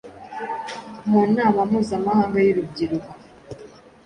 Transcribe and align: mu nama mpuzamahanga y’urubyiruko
mu 1.09 1.21
nama 1.35 1.59
mpuzamahanga 1.69 2.37
y’urubyiruko 2.41 3.11